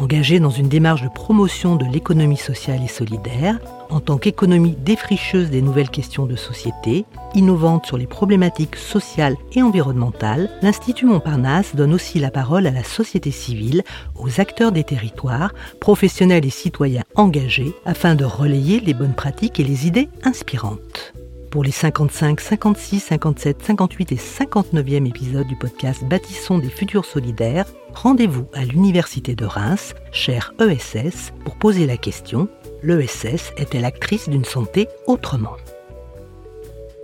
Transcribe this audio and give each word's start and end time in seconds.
Engagé 0.00 0.38
dans 0.38 0.50
une 0.50 0.68
démarche 0.68 1.02
de 1.02 1.08
promotion 1.08 1.74
de 1.74 1.84
l'économie 1.84 2.36
sociale 2.36 2.84
et 2.84 2.88
solidaire, 2.88 3.58
en 3.90 3.98
tant 3.98 4.16
qu'économie 4.16 4.76
défricheuse 4.78 5.50
des 5.50 5.60
nouvelles 5.60 5.90
questions 5.90 6.24
de 6.24 6.36
société, 6.36 7.04
innovante 7.34 7.86
sur 7.86 7.96
les 7.96 8.06
problématiques 8.06 8.76
sociales 8.76 9.34
et 9.52 9.62
environnementales, 9.62 10.50
l'Institut 10.62 11.06
Montparnasse 11.06 11.74
donne 11.74 11.92
aussi 11.92 12.20
la 12.20 12.30
parole 12.30 12.68
à 12.68 12.70
la 12.70 12.84
société 12.84 13.32
civile, 13.32 13.82
aux 14.14 14.40
acteurs 14.40 14.70
des 14.70 14.84
territoires, 14.84 15.52
professionnels 15.80 16.46
et 16.46 16.50
citoyens 16.50 17.04
engagés, 17.16 17.74
afin 17.84 18.14
de 18.14 18.24
relayer 18.24 18.78
les 18.78 18.94
bonnes 18.94 19.16
pratiques 19.16 19.58
et 19.58 19.64
les 19.64 19.88
idées 19.88 20.08
inspirantes. 20.22 21.12
Pour 21.50 21.64
les 21.64 21.70
55, 21.70 22.40
56, 22.40 23.00
57, 23.00 23.62
58 23.62 24.12
et 24.12 24.16
59e 24.16 25.08
épisodes 25.08 25.46
du 25.46 25.56
podcast 25.56 26.04
Bâtissons 26.04 26.58
des 26.58 26.68
futurs 26.68 27.06
solidaires, 27.06 27.64
rendez-vous 27.94 28.46
à 28.52 28.64
l'Université 28.64 29.34
de 29.34 29.46
Reims, 29.46 29.94
chère 30.12 30.52
ESS, 30.60 31.32
pour 31.44 31.56
poser 31.56 31.86
la 31.86 31.96
question 31.96 32.48
L'ESS 32.82 33.52
est-elle 33.56 33.86
actrice 33.86 34.28
d'une 34.28 34.44
santé 34.44 34.88
autrement? 35.06 35.56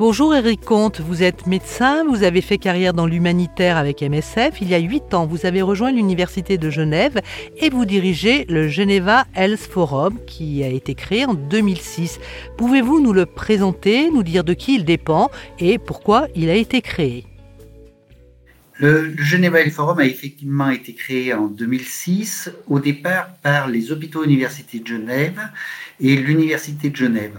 Bonjour 0.00 0.34
Eric 0.34 0.62
Comte, 0.62 1.00
vous 1.00 1.22
êtes 1.22 1.46
médecin, 1.46 2.04
vous 2.04 2.24
avez 2.24 2.40
fait 2.40 2.58
carrière 2.58 2.94
dans 2.94 3.06
l'humanitaire 3.06 3.76
avec 3.76 4.02
MSF. 4.02 4.60
Il 4.60 4.68
y 4.68 4.74
a 4.74 4.78
huit 4.78 5.14
ans, 5.14 5.24
vous 5.24 5.46
avez 5.46 5.62
rejoint 5.62 5.92
l'Université 5.92 6.58
de 6.58 6.68
Genève 6.68 7.20
et 7.58 7.70
vous 7.70 7.84
dirigez 7.84 8.44
le 8.48 8.66
Geneva 8.66 9.24
Health 9.36 9.60
Forum 9.60 10.18
qui 10.26 10.64
a 10.64 10.66
été 10.66 10.96
créé 10.96 11.24
en 11.26 11.34
2006. 11.34 12.18
Pouvez-vous 12.58 12.98
nous 12.98 13.12
le 13.12 13.24
présenter, 13.24 14.10
nous 14.10 14.24
dire 14.24 14.42
de 14.42 14.52
qui 14.52 14.74
il 14.74 14.84
dépend 14.84 15.30
et 15.60 15.78
pourquoi 15.78 16.26
il 16.34 16.50
a 16.50 16.56
été 16.56 16.82
créé? 16.82 17.24
Le, 18.78 19.14
Geneva 19.16 19.60
Health 19.60 19.74
Forum 19.74 20.00
a 20.00 20.06
effectivement 20.06 20.70
été 20.70 20.94
créé 20.94 21.32
en 21.32 21.46
2006, 21.46 22.50
au 22.66 22.80
départ 22.80 23.28
par 23.36 23.68
les 23.68 23.92
hôpitaux 23.92 24.24
universités 24.24 24.80
de 24.80 24.86
Genève 24.88 25.40
et 26.00 26.16
l'Université 26.16 26.90
de 26.90 26.96
Genève. 26.96 27.38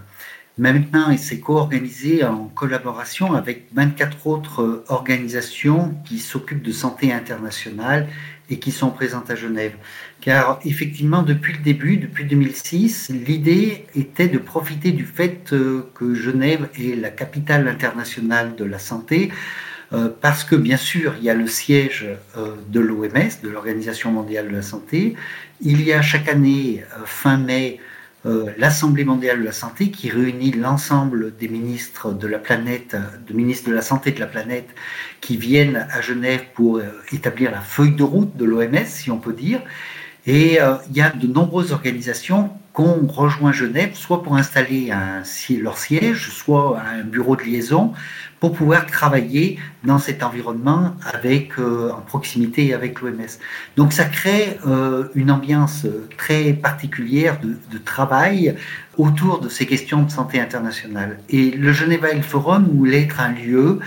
Maintenant, 0.58 1.10
il 1.10 1.20
s'est 1.20 1.40
co-organisé 1.40 2.24
en 2.24 2.46
collaboration 2.46 3.34
avec 3.34 3.68
24 3.74 4.28
autres 4.28 4.84
organisations 4.88 5.94
qui 6.06 6.20
s'occupent 6.20 6.64
de 6.64 6.72
santé 6.72 7.12
internationale 7.12 8.08
et 8.50 8.58
qui 8.58 8.72
sont 8.72 8.90
présentes 8.90 9.30
à 9.30 9.36
Genève. 9.36 9.74
Car 10.22 10.60
effectivement, 10.64 11.24
depuis 11.24 11.54
le 11.54 11.60
début, 11.60 11.98
depuis 11.98 12.26
2006, 12.26 13.10
l'idée 13.10 13.86
était 13.96 14.30
de 14.30 14.38
profiter 14.38 14.92
du 14.92 15.06
fait 15.06 15.52
euh, 15.52 15.92
que 15.94 16.14
Genève 16.14 16.70
est 16.80 16.96
la 16.96 17.10
capitale 17.10 17.68
internationale 17.68 18.56
de 18.56 18.64
la 18.64 18.80
santé, 18.80 19.32
euh, 19.94 20.10
parce 20.22 20.44
que 20.44 20.56
bien 20.56 20.78
sûr, 20.78 21.16
il 21.18 21.26
y 21.26 21.30
a 21.30 21.34
le 21.34 21.48
siège 21.48 22.08
euh, 22.38 22.56
de 22.70 22.80
l'OMS, 22.80 23.30
de 23.44 23.50
l'Organisation 23.50 24.12
mondiale 24.12 24.48
de 24.48 24.56
la 24.56 24.62
santé. 24.62 25.16
Il 25.62 25.82
y 25.82 25.94
a 25.94 26.02
chaque 26.02 26.28
année, 26.28 26.84
fin 27.06 27.38
mai, 27.38 27.80
euh, 27.80 27.85
l'Assemblée 28.58 29.06
mondiale 29.06 29.40
de 29.40 29.46
la 29.46 29.52
santé 29.52 29.92
qui 29.92 30.10
réunit 30.10 30.52
l'ensemble 30.52 31.36
des 31.36 31.48
ministres 31.48 32.12
de 32.12 32.28
la 32.28 32.40
planète, 32.40 32.96
de 33.28 33.34
ministres 33.34 33.70
de 33.70 33.76
la 33.76 33.82
santé 33.82 34.12
de 34.12 34.20
la 34.20 34.26
planète, 34.26 34.70
qui 35.22 35.38
viennent 35.38 35.88
à 35.92 36.02
Genève 36.02 36.44
pour 36.54 36.78
euh, 36.78 36.84
établir 37.12 37.52
la 37.52 37.62
feuille 37.62 37.96
de 37.96 38.04
route 38.04 38.36
de 38.36 38.46
l'OMS, 38.46 38.86
si 38.86 39.12
on 39.12 39.18
peut 39.18 39.34
dire. 39.34 39.62
Et 40.26 40.60
euh, 40.60 40.76
il 40.90 40.98
y 40.98 41.02
a 41.02 41.10
de 41.10 41.28
nombreuses 41.28 41.72
organisations 41.72 42.50
qu'on 42.76 43.08
rejoint 43.08 43.54
Genève, 43.54 43.92
soit 43.94 44.22
pour 44.22 44.36
installer 44.36 44.92
leur 45.62 45.78
siège, 45.78 46.30
soit 46.30 46.78
un 46.78 47.04
bureau 47.04 47.38
de 47.38 47.44
liaison, 47.44 47.94
pour 48.42 48.52
pouvoir 48.52 48.86
travailler 48.86 49.58
dans 49.86 49.98
cet 49.98 50.22
environnement 50.22 50.94
avec, 51.14 51.58
euh, 51.58 51.90
en 51.92 52.02
proximité 52.02 52.74
avec 52.74 53.00
l'OMS. 53.00 53.40
Donc 53.78 53.94
ça 53.94 54.04
crée 54.04 54.60
euh, 54.68 55.06
une 55.16 55.32
ambiance 55.32 55.88
très 56.18 56.52
particulière 56.52 57.40
de, 57.40 57.56
de, 57.72 57.78
travail 57.78 58.56
autour 58.98 59.40
de 59.40 59.48
ces 59.48 59.66
questions 59.66 60.04
de 60.04 60.12
santé 60.12 60.42
internationale. 60.42 61.18
Et 61.30 61.52
le 61.52 61.72
Geneva 61.72 62.10
Health 62.10 62.26
Forum 62.26 62.68
voulait 62.76 63.04
être 63.04 63.22
un 63.22 63.32
lieu 63.32 63.80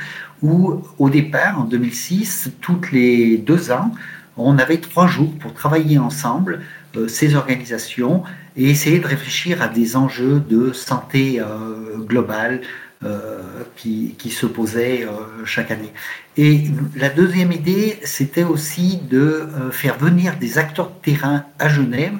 où, 0.42 0.82
au 0.98 1.10
départ, 1.10 1.60
en 1.60 1.64
2006, 1.64 2.52
toutes 2.62 2.90
les 2.90 3.36
deux 3.36 3.70
ans, 3.70 3.92
on 4.38 4.58
avait 4.58 4.78
trois 4.78 5.06
jours 5.06 5.32
pour 5.38 5.52
travailler 5.52 5.98
ensemble 5.98 6.60
euh, 6.96 7.08
ces 7.08 7.34
organisations 7.34 8.22
et 8.56 8.70
essayer 8.70 8.98
de 8.98 9.06
réfléchir 9.06 9.62
à 9.62 9.68
des 9.68 9.96
enjeux 9.96 10.40
de 10.40 10.72
santé 10.72 11.40
euh, 11.40 11.98
globale 11.98 12.60
euh, 13.04 13.42
qui, 13.76 14.14
qui, 14.18 14.30
se 14.30 14.46
posaient 14.46 15.06
chaque 15.44 15.70
année. 15.70 15.92
Et 16.36 16.64
la 16.96 17.08
deuxième 17.08 17.52
idée, 17.52 17.98
c'était 18.02 18.44
aussi 18.44 19.00
de 19.08 19.46
faire 19.70 19.96
venir 19.98 20.36
des 20.38 20.58
acteurs 20.58 20.88
de 20.88 21.12
terrain 21.12 21.44
à 21.58 21.68
Genève 21.68 22.14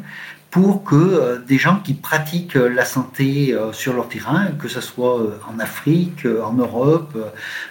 pour 0.50 0.82
que 0.82 1.44
des 1.47 1.59
gens 1.59 1.81
qui 1.84 1.92
pratiquent 1.94 2.54
la 2.54 2.84
santé 2.84 3.54
sur 3.72 3.92
leur 3.92 4.09
terrain, 4.09 4.47
que 4.59 4.69
ce 4.69 4.81
soit 4.81 5.20
en 5.47 5.59
Afrique, 5.59 6.26
en 6.26 6.54
Europe 6.54 7.16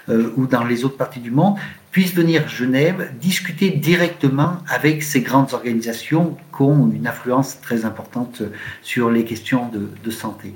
ou 0.07 0.45
dans 0.45 0.63
les 0.63 0.85
autres 0.85 0.97
parties 0.97 1.19
du 1.19 1.31
monde, 1.31 1.55
puissent 1.97 2.13
venir 2.13 2.43
à 2.43 2.47
Genève 2.47 3.09
discuter 3.19 3.71
directement 3.71 4.59
avec 4.67 5.01
ces 5.01 5.21
grandes 5.21 5.53
organisations 5.53 6.37
qui 6.55 6.61
ont 6.61 6.91
une 6.91 7.07
influence 7.07 7.59
très 7.59 7.85
importante 7.85 8.43
sur 8.83 9.09
les 9.09 9.23
questions 9.23 9.71
de, 10.03 10.11
santé. 10.11 10.53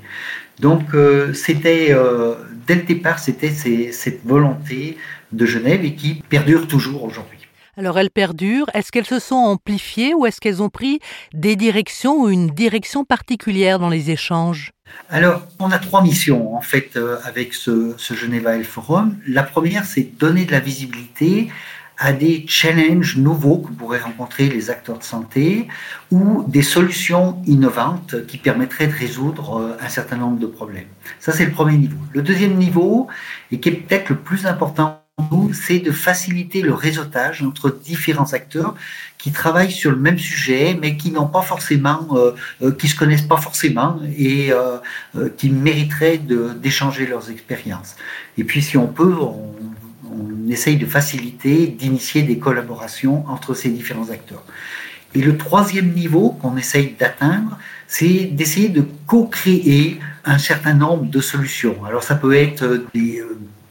Donc, 0.60 0.94
euh, 0.94 1.32
c'était, 1.32 1.88
euh, 1.90 2.34
dès 2.68 2.76
le 2.76 2.82
départ, 2.82 3.18
c'était 3.18 3.50
cette 3.50 4.24
volonté 4.24 4.96
de 5.32 5.44
Genève 5.44 5.84
et 5.84 5.96
qui 5.96 6.22
perdure 6.28 6.68
toujours 6.68 7.02
aujourd'hui. 7.02 7.41
Alors 7.78 7.98
elles 7.98 8.10
perdurent, 8.10 8.68
est-ce 8.74 8.92
qu'elles 8.92 9.06
se 9.06 9.18
sont 9.18 9.36
amplifiées 9.36 10.12
ou 10.12 10.26
est-ce 10.26 10.42
qu'elles 10.42 10.62
ont 10.62 10.68
pris 10.68 11.00
des 11.32 11.56
directions 11.56 12.20
ou 12.20 12.28
une 12.28 12.48
direction 12.48 13.04
particulière 13.04 13.78
dans 13.78 13.88
les 13.88 14.10
échanges? 14.10 14.72
Alors, 15.08 15.46
on 15.58 15.70
a 15.70 15.78
trois 15.78 16.02
missions 16.02 16.54
en 16.54 16.60
fait 16.60 16.96
euh, 16.96 17.16
avec 17.24 17.54
ce, 17.54 17.94
ce 17.96 18.12
Geneva 18.12 18.56
Health 18.56 18.66
Forum. 18.66 19.16
La 19.26 19.42
première, 19.42 19.86
c'est 19.86 20.18
donner 20.18 20.44
de 20.44 20.52
la 20.52 20.60
visibilité 20.60 21.50
à 21.96 22.12
des 22.12 22.44
challenges 22.48 23.16
nouveaux 23.16 23.58
que 23.58 23.72
pourraient 23.72 24.00
rencontrer 24.00 24.48
les 24.48 24.70
acteurs 24.70 24.98
de 24.98 25.04
santé 25.04 25.68
ou 26.10 26.44
des 26.48 26.62
solutions 26.62 27.40
innovantes 27.46 28.26
qui 28.26 28.38
permettraient 28.38 28.88
de 28.88 28.94
résoudre 28.94 29.60
euh, 29.60 29.76
un 29.80 29.88
certain 29.88 30.16
nombre 30.16 30.38
de 30.38 30.46
problèmes. 30.46 30.88
Ça, 31.20 31.32
c'est 31.32 31.46
le 31.46 31.52
premier 31.52 31.78
niveau. 31.78 31.96
Le 32.12 32.20
deuxième 32.20 32.54
niveau, 32.54 33.08
et 33.50 33.60
qui 33.60 33.70
est 33.70 33.72
peut-être 33.72 34.10
le 34.10 34.16
plus 34.16 34.46
important 34.46 35.01
c'est 35.52 35.78
de 35.78 35.90
faciliter 35.90 36.62
le 36.62 36.74
réseautage 36.74 37.42
entre 37.42 37.70
différents 37.70 38.32
acteurs 38.32 38.74
qui 39.18 39.30
travaillent 39.30 39.70
sur 39.70 39.90
le 39.90 39.96
même 39.96 40.18
sujet, 40.18 40.76
mais 40.80 40.96
qui 40.96 41.12
n'ont 41.12 41.26
pas 41.26 41.42
forcément, 41.42 42.08
euh, 42.12 42.32
euh, 42.62 42.72
qui 42.72 42.88
se 42.88 42.96
connaissent 42.96 43.22
pas 43.22 43.36
forcément 43.36 44.00
et 44.18 44.52
euh, 44.52 44.78
qui 45.36 45.50
mériteraient 45.50 46.18
d'échanger 46.18 47.06
leurs 47.06 47.30
expériences. 47.30 47.94
Et 48.36 48.44
puis, 48.44 48.62
si 48.62 48.76
on 48.76 48.88
peut, 48.88 49.14
on, 49.20 49.54
on 50.10 50.50
essaye 50.50 50.76
de 50.76 50.86
faciliter, 50.86 51.68
d'initier 51.68 52.22
des 52.22 52.38
collaborations 52.38 53.24
entre 53.28 53.54
ces 53.54 53.70
différents 53.70 54.10
acteurs. 54.10 54.44
Et 55.14 55.20
le 55.20 55.36
troisième 55.36 55.92
niveau 55.92 56.30
qu'on 56.30 56.56
essaye 56.56 56.96
d'atteindre, 56.98 57.58
c'est 57.86 58.24
d'essayer 58.24 58.70
de 58.70 58.84
co-créer 59.06 60.00
un 60.24 60.38
certain 60.38 60.74
nombre 60.74 61.04
de 61.04 61.20
solutions. 61.20 61.84
Alors 61.84 62.02
ça 62.02 62.14
peut 62.14 62.34
être 62.34 62.84
des 62.94 63.22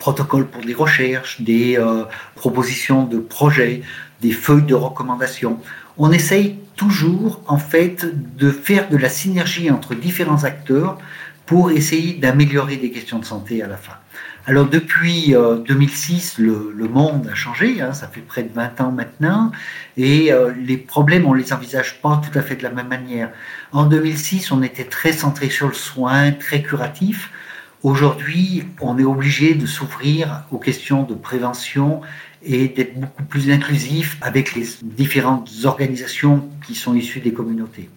protocoles 0.06 0.47
pour 0.47 0.63
des 0.63 0.73
recherches, 0.73 1.41
des 1.41 1.78
euh, 1.78 2.06
propositions 2.35 3.03
de 3.13 3.19
projets, 3.19 3.83
des 4.21 4.31
feuilles 4.31 4.69
de 4.75 4.80
recommandation. 4.88 5.59
On 5.98 6.12
essaye 6.12 6.57
toujours, 6.75 7.42
en 7.48 7.57
fait, 7.57 7.98
de 8.38 8.50
faire 8.50 8.89
de 8.89 8.98
la 8.98 9.09
synergie 9.09 9.69
entre 9.69 9.94
différents 9.94 10.44
acteurs 10.44 10.98
pour 11.45 11.69
essayer 11.69 12.13
d'améliorer 12.13 12.77
des 12.77 12.89
questions 12.89 13.19
de 13.19 13.25
santé 13.25 13.62
à 13.62 13.68
la 13.68 13.77
fin. 13.77 13.98
Alors 14.48 14.68
depuis 14.68 15.36
2006, 15.68 16.39
euh, 16.39 16.74
le, 16.75 16.88
monde 16.88 17.30
a 17.31 17.36
changé, 17.36 17.80
hein, 17.80 17.94
ça 17.94 18.07
fait 18.07 18.21
près 18.21 18.42
de 18.42 18.51
20 18.51 18.81
ans 18.81 18.92
maintenant, 18.92 19.51
et 19.98 20.33
euh, 20.33 20.51
les 20.69 20.77
problèmes, 20.77 21.27
on 21.27 21.33
les 21.33 21.53
envisage 21.53 22.01
pas 22.01 22.19
tout 22.25 22.36
à 22.39 22.42
fait 22.42 22.56
de 22.56 22.63
la 22.63 22.71
même 22.71 22.88
manière. 22.88 23.30
En 23.71 23.86
2006, 23.86 24.51
on 24.51 24.63
était 24.63 24.86
très 24.86 25.12
centré 25.12 25.50
sur 25.51 25.68
le 25.68 25.75
soin, 25.75 26.31
très 26.31 26.63
curatif. 26.63 27.30
Aujourd'hui, 27.83 28.63
on 28.80 29.00
est 29.00 29.04
obligé 29.04 29.56
de 29.56 29.66
s'ouvrir 29.66 30.44
aux 30.51 30.60
questions 30.60 31.01
de 31.01 31.16
prévention 31.16 32.01
et 32.44 32.68
d'être 32.68 33.00
beaucoup 33.00 33.24
plus 33.24 33.50
inclusif 33.50 34.18
avec 34.22 34.54
les 34.54 34.68
différentes 34.83 35.50
organisations 35.63 36.48
qui 36.68 36.75
sont 36.75 36.94
issues 36.94 37.22
des 37.22 37.33
communautés. 37.33 37.89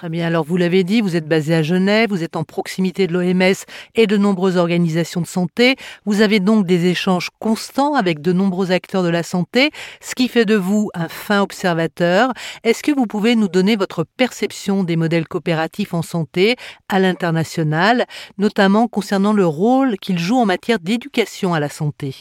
Très 0.00 0.08
bien. 0.08 0.26
Alors, 0.26 0.44
vous 0.44 0.56
l'avez 0.56 0.82
dit, 0.82 1.02
vous 1.02 1.14
êtes 1.14 1.28
basé 1.28 1.54
à 1.54 1.62
Genève, 1.62 2.08
vous 2.08 2.22
êtes 2.22 2.34
en 2.34 2.42
proximité 2.42 3.06
de 3.06 3.12
l'OMS 3.12 3.52
et 3.96 4.06
de 4.06 4.16
nombreuses 4.16 4.56
organisations 4.56 5.20
de 5.20 5.26
santé. 5.26 5.76
Vous 6.06 6.22
avez 6.22 6.40
donc 6.40 6.64
des 6.64 6.86
échanges 6.86 7.28
constants 7.38 7.94
avec 7.94 8.22
de 8.22 8.32
nombreux 8.32 8.72
acteurs 8.72 9.02
de 9.02 9.10
la 9.10 9.22
santé, 9.22 9.70
ce 10.00 10.14
qui 10.14 10.28
fait 10.28 10.46
de 10.46 10.54
vous 10.54 10.88
un 10.94 11.10
fin 11.10 11.42
observateur. 11.42 12.32
Est-ce 12.64 12.82
que 12.82 12.92
vous 12.92 13.04
pouvez 13.04 13.36
nous 13.36 13.48
donner 13.48 13.76
votre 13.76 14.06
perception 14.16 14.84
des 14.84 14.96
modèles 14.96 15.28
coopératifs 15.28 15.92
en 15.92 16.00
santé 16.00 16.56
à 16.88 16.98
l'international, 16.98 18.06
notamment 18.38 18.88
concernant 18.88 19.34
le 19.34 19.44
rôle 19.44 19.98
qu'ils 19.98 20.18
jouent 20.18 20.38
en 20.38 20.46
matière 20.46 20.78
d'éducation 20.78 21.52
à 21.52 21.60
la 21.60 21.68
santé? 21.68 22.16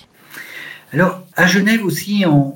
Alors, 0.92 1.22
à 1.38 1.48
Genève 1.48 1.86
aussi, 1.86 2.26
on, 2.28 2.56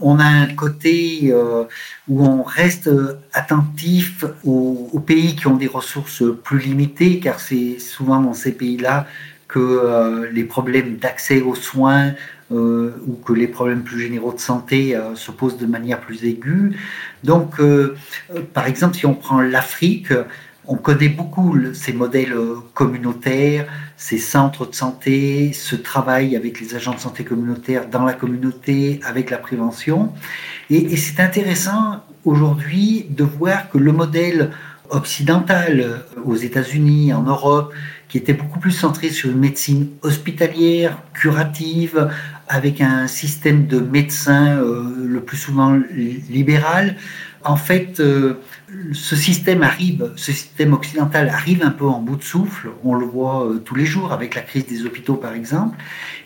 on 0.00 0.18
a 0.18 0.24
un 0.24 0.54
côté 0.54 1.30
euh, 1.32 1.64
où 2.08 2.24
on 2.24 2.42
reste 2.42 2.90
attentif 3.32 4.24
aux, 4.44 5.02
pays 5.06 5.36
qui 5.36 5.46
ont 5.46 5.56
des 5.56 5.66
ressources 5.66 6.22
plus 6.42 6.58
limitées, 6.58 7.20
car 7.20 7.40
c'est 7.40 7.78
souvent 7.78 8.20
dans 8.20 8.34
ces 8.34 8.52
pays-là 8.52 9.06
que 9.48 9.58
euh, 9.58 10.30
les 10.32 10.44
problèmes 10.44 10.96
d'accès 10.96 11.40
aux 11.40 11.54
soins 11.54 12.12
euh, 12.52 12.90
ou 13.06 13.14
que 13.14 13.32
les 13.32 13.46
problèmes 13.46 13.82
plus 13.82 14.00
généraux 14.00 14.32
de 14.32 14.40
santé 14.40 14.98
se 15.14 15.30
posent 15.30 15.58
de 15.58 15.66
manière 15.66 16.00
plus 16.00 16.24
aiguë. 16.24 16.76
Donc, 17.24 17.60
par 18.52 18.66
exemple, 18.66 18.96
si 18.96 19.06
on 19.06 19.14
prend 19.14 19.40
l'Afrique, 19.40 20.12
on 20.68 20.76
connaît 20.76 21.08
beaucoup 21.08 21.56
ces 21.74 21.92
modèles 21.92 22.34
communautaires, 22.74 23.66
ces 23.96 24.18
centres 24.18 24.66
de 24.66 24.74
santé, 24.74 25.52
ce 25.52 25.76
travail 25.76 26.36
avec 26.36 26.60
les 26.60 26.74
agents 26.74 26.94
de 26.94 27.00
santé 27.00 27.24
communautaire 27.24 27.88
dans 27.88 28.04
la 28.04 28.14
communauté, 28.14 29.00
avec 29.04 29.30
la 29.30 29.38
prévention. 29.38 30.12
Et, 30.70 30.96
c'est 30.96 31.20
intéressant 31.20 32.02
aujourd'hui 32.24 33.06
de 33.08 33.24
voir 33.24 33.70
que 33.70 33.78
le 33.78 33.92
modèle 33.92 34.50
occidental 34.90 36.02
aux 36.24 36.36
États-Unis, 36.36 37.12
en 37.12 37.22
Europe, 37.22 37.72
qui 38.08 38.18
était 38.18 38.34
beaucoup 38.34 38.60
plus 38.60 38.72
centré 38.72 39.10
sur 39.10 39.30
une 39.30 39.38
médecine 39.38 39.88
hospitalière, 40.02 40.98
curative, 41.12 42.08
avec 42.48 42.80
un 42.80 43.08
système 43.08 43.66
de 43.66 43.80
médecins 43.80 44.58
euh, 44.58 44.84
le 45.04 45.20
plus 45.20 45.36
souvent 45.36 45.80
libéral, 46.30 46.96
en 47.46 47.56
fait, 47.56 48.00
euh, 48.00 48.40
ce 48.92 49.14
système 49.16 49.62
occidental 50.72 51.28
arrive 51.28 51.62
un 51.62 51.70
peu 51.70 51.86
en 51.86 52.00
bout 52.00 52.16
de 52.16 52.22
souffle. 52.22 52.70
On 52.84 52.94
le 52.94 53.06
voit 53.06 53.46
euh, 53.46 53.58
tous 53.58 53.74
les 53.74 53.86
jours 53.86 54.12
avec 54.12 54.34
la 54.34 54.42
crise 54.42 54.66
des 54.66 54.84
hôpitaux, 54.84 55.14
par 55.14 55.32
exemple. 55.34 55.76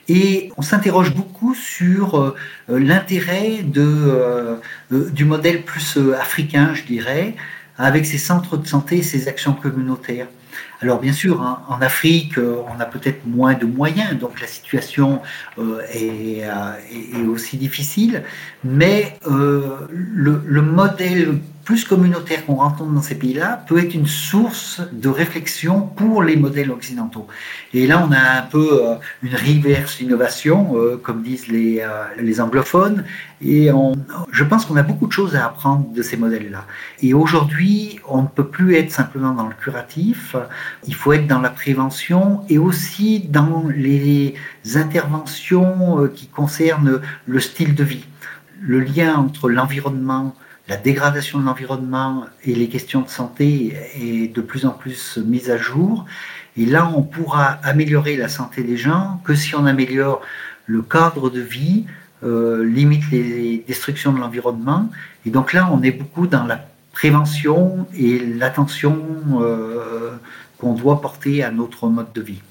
Et 0.08 0.50
on 0.56 0.62
s'interroge 0.62 1.14
beaucoup 1.14 1.54
sur 1.54 2.18
euh, 2.18 2.34
l'intérêt 2.68 3.62
du 3.62 5.24
modèle 5.24 5.62
plus 5.62 5.98
africain, 6.18 6.74
je 6.74 6.82
dirais, 6.84 7.34
avec 7.76 8.06
ses 8.06 8.18
centres 8.18 8.56
de 8.56 8.66
santé 8.66 8.98
et 8.98 9.02
ses 9.02 9.28
actions 9.28 9.52
communautaires. 9.52 10.26
Alors 10.80 11.00
bien 11.00 11.12
sûr, 11.12 11.42
hein, 11.42 11.62
en 11.68 11.80
Afrique, 11.82 12.38
on 12.38 12.80
a 12.80 12.86
peut-être 12.86 13.26
moins 13.26 13.54
de 13.54 13.66
moyens, 13.66 14.18
donc 14.18 14.40
la 14.40 14.46
situation 14.46 15.20
est, 15.92 16.44
aussi 17.28 17.56
difficile, 17.56 18.22
mais 18.64 19.18
le, 19.26 20.62
modèle 20.62 21.38
plus 21.70 21.84
communautaire 21.84 22.44
qu'on 22.46 22.56
rencontre 22.56 22.90
dans 22.90 23.00
ces 23.00 23.14
pays-là 23.14 23.64
peut 23.68 23.78
être 23.78 23.94
une 23.94 24.08
source 24.08 24.82
de 24.90 25.08
réflexion 25.08 25.82
pour 25.82 26.20
les 26.20 26.34
modèles 26.34 26.72
occidentaux. 26.72 27.28
Et 27.72 27.86
là, 27.86 28.04
on 28.04 28.10
a 28.10 28.40
un 28.40 28.42
peu 28.42 28.82
euh, 28.82 28.96
une 29.22 29.36
reverse 29.36 30.00
innovation, 30.00 30.72
euh, 30.74 30.96
comme 30.96 31.22
disent 31.22 31.46
les, 31.46 31.80
euh, 31.80 32.42
anglophones, 32.42 33.04
et 33.40 33.70
je 34.32 34.44
pense 34.44 34.66
qu'on 34.66 34.76
a 34.76 34.82
beaucoup 34.82 35.06
de 35.06 35.12
choses 35.12 35.36
à 35.36 35.46
apprendre 35.46 35.86
de 35.92 36.02
ces 36.02 36.16
modèles-là. 36.16 36.66
Et 37.02 37.14
aujourd'hui, 37.14 38.00
on 38.08 38.22
ne 38.22 38.26
peut 38.26 38.48
plus 38.48 38.74
être 38.74 38.90
simplement 38.90 39.32
dans 39.32 39.46
le 39.46 39.54
curatif, 39.54 40.34
il 40.88 40.94
faut 40.96 41.12
être 41.12 41.28
dans 41.28 41.40
la 41.40 41.50
prévention 41.50 42.42
et 42.48 42.58
aussi 42.58 43.20
dans 43.20 43.64
les 43.74 44.34
interventions 44.74 46.08
qui 46.14 46.26
concernent 46.26 47.00
le 47.26 47.40
style 47.40 47.76
de 47.76 47.84
vie. 47.84 48.04
Le 48.60 48.80
lien 48.80 49.14
entre 49.14 49.48
l'environnement, 49.48 50.34
la 50.70 50.76
dégradation 50.76 51.40
de 51.40 51.44
l'environnement 51.44 52.26
et 52.44 52.54
les 52.54 52.68
questions 52.68 53.00
de 53.00 53.08
santé 53.08 53.76
est 53.96 54.32
de 54.32 54.40
plus 54.40 54.66
en 54.66 54.70
plus 54.70 55.18
mise 55.18 55.50
à 55.50 55.56
jour. 55.56 56.06
Et 56.56 56.64
là, 56.64 56.88
on 56.96 57.02
pourra 57.02 57.58
améliorer 57.64 58.16
la 58.16 58.28
santé 58.28 58.62
des 58.62 58.76
gens 58.76 59.20
que 59.24 59.34
si 59.34 59.56
on 59.56 59.66
améliore 59.66 60.22
le 60.66 60.82
cadre 60.82 61.28
de 61.28 61.40
vie, 61.40 61.86
euh, 62.22 62.64
limite 62.64 63.02
les 63.10 63.64
destructions 63.66 64.12
de 64.12 64.20
l'environnement. 64.20 64.88
Et 65.26 65.30
donc 65.30 65.52
là, 65.52 65.68
on 65.72 65.82
est 65.82 65.90
beaucoup 65.90 66.28
dans 66.28 66.44
la 66.44 66.64
prévention 66.92 67.88
et 67.92 68.20
l'attention 68.20 68.96
euh, 69.40 70.12
qu'on 70.58 70.74
doit 70.74 71.00
porter 71.00 71.42
à 71.42 71.50
notre 71.50 71.88
mode 71.88 72.12
de 72.12 72.20
vie. 72.20 72.42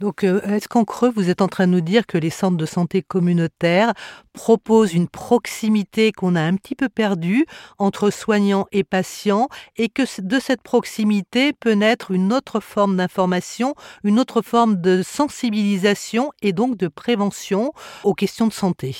Donc, 0.00 0.24
euh, 0.24 0.40
est-ce 0.44 0.66
qu'en 0.66 0.84
creux, 0.84 1.12
vous 1.14 1.28
êtes 1.28 1.42
en 1.42 1.48
train 1.48 1.66
de 1.66 1.72
nous 1.72 1.82
dire 1.82 2.06
que 2.06 2.16
les 2.16 2.30
centres 2.30 2.56
de 2.56 2.64
santé 2.64 3.02
communautaires 3.02 3.92
proposent 4.32 4.94
une 4.94 5.08
proximité 5.08 6.10
qu'on 6.10 6.36
a 6.36 6.40
un 6.40 6.56
petit 6.56 6.74
peu 6.74 6.88
perdue 6.88 7.44
entre 7.76 8.08
soignants 8.08 8.66
et 8.72 8.82
patients 8.82 9.48
et 9.76 9.90
que 9.90 10.02
de 10.22 10.40
cette 10.40 10.62
proximité 10.62 11.52
peut 11.52 11.72
naître 11.72 12.12
une 12.12 12.32
autre 12.32 12.60
forme 12.60 12.96
d'information, 12.96 13.74
une 14.02 14.18
autre 14.18 14.40
forme 14.40 14.80
de 14.80 15.02
sensibilisation 15.02 16.32
et 16.40 16.54
donc 16.54 16.78
de 16.78 16.88
prévention 16.88 17.74
aux 18.02 18.14
questions 18.14 18.46
de 18.46 18.54
santé? 18.54 18.96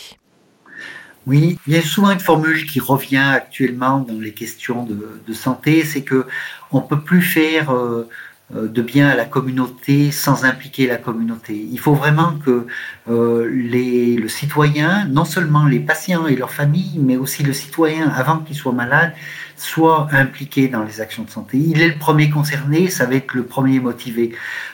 Oui, 1.27 1.59
il 1.67 1.75
y 1.75 1.79
a 1.79 1.83
souvent 1.83 2.11
une 2.11 2.21
formule 2.21 2.67
qui 2.67 2.81
revient 2.81 3.17
actuellement 3.17 4.01
dans 4.01 4.19
les 4.19 4.33
questions 4.33 4.85
de, 4.85 5.33
santé, 5.33 5.85
c'est 5.85 6.03
que 6.03 6.27
on 6.73 6.81
peut 6.81 7.01
plus 7.01 7.23
faire 7.23 7.71
euh, 7.71 8.09
de 8.55 8.83
bien 8.83 9.09
à 9.09 9.15
la 9.15 9.27
communauté 9.27 10.11
sans 10.11 10.45
impliquer 10.45 10.87
la 10.87 10.97
communauté. 10.97 11.55
Il 11.71 11.79
faut 11.79 11.95
vraiment 11.95 12.33
que 12.45 12.67
euh, 13.09 13.49
les, 13.49 14.17
le 14.17 14.29
citoyen, 14.29 15.07
non 15.07 15.25
seulement 15.25 15.67
les 15.67 15.79
patients 15.79 16.27
et 16.27 16.37
leurs 16.37 16.51
familles, 16.51 16.99
mais 16.99 17.17
aussi 17.17 17.43
le 17.43 17.53
citoyen, 17.53 18.09
avant 18.11 18.39
qu'il 18.39 18.57
soit 18.57 18.73
malade, 18.73 19.13
soit 19.57 20.09
impliqué 20.13 20.69
dans 20.69 20.83
les 20.83 21.01
actions 21.01 21.23
de 21.23 21.31
santé. 21.31 21.59
Il 21.59 21.81
est 21.83 21.89
le 21.89 21.99
premier 21.99 22.31
concerné, 22.31 22.89
ça 22.89 23.07
va 23.07 23.15
être 23.15 23.35
le 23.35 23.45
premier 23.45 23.79
motivé. 23.79 24.33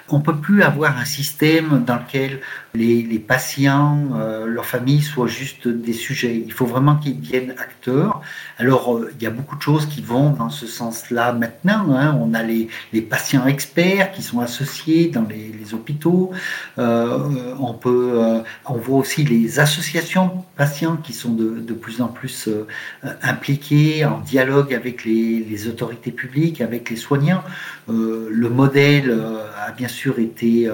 On 0.09 0.21
peut 0.21 0.37
plus 0.37 0.63
avoir 0.63 0.97
un 0.97 1.05
système 1.05 1.83
dans 1.85 1.97
lequel 1.97 2.41
les, 2.77 3.19
patients, 3.19 3.99
euh, 4.15 4.47
leurs 4.47 4.67
familles 4.67 5.03
soient 5.03 5.27
juste 5.27 5.69
des 5.69 5.93
sujets. 5.93 6.43
Il 6.45 6.53
faut 6.53 6.67
vraiment 6.67 6.97
qu'ils 6.97 7.21
deviennent 7.21 7.55
acteurs. 7.59 8.21
Alors, 8.59 8.95
euh, 8.95 9.13
il 9.17 9.23
y 9.23 9.27
a 9.27 9.31
beaucoup 9.31 9.57
de 9.57 9.63
choses 9.63 9.87
qui 9.87 10.03
vont 10.03 10.31
dans 10.31 10.51
ce 10.51 10.67
sens-là 10.67 11.33
maintenant. 11.33 11.95
Hein. 11.95 12.19
On 12.21 12.35
a 12.35 12.43
les, 12.43 12.69
patients 13.03 13.47
experts 13.47 14.13
qui 14.13 14.23
sont 14.23 14.41
associés 14.41 15.09
dans 15.09 15.27
les, 15.29 15.47
hôpitaux. 15.75 16.31
Euh, 16.79 17.55
on 17.59 17.75
peut, 17.75 18.13
euh, 18.17 18.41
on 18.67 18.75
voit 18.75 18.99
aussi 18.99 19.25
les 19.25 19.59
associations 19.59 20.45
patients 20.57 20.97
qui 20.97 21.13
sont 21.13 21.33
de, 21.33 21.73
plus 21.75 22.01
en 22.01 22.09
plus 22.09 22.49
euh, 22.49 22.67
impliquées 23.23 24.05
en 24.05 24.21
dialogue 24.21 24.75
avec 24.75 25.05
les, 25.05 25.69
autorités 25.69 26.13
publiques, 26.13 26.61
avec 26.61 26.91
les 26.91 26.97
soignants. 26.97 27.43
le 27.89 28.49
modèle 28.49 29.11
a 29.57 29.73
bien 29.73 29.89
sûr 29.89 30.19
été 30.19 30.71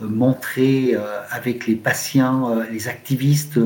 montré 0.00 0.94
avec 1.30 1.66
les 1.66 1.74
patients, 1.74 2.62
les 2.70 2.88
activistes 2.88 3.58